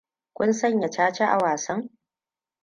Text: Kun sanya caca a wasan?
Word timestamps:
Kun 0.33 0.53
sanya 0.53 0.89
caca 0.89 1.27
a 1.27 1.37
wasan? 1.37 1.89